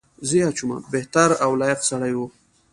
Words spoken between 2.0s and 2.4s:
وو.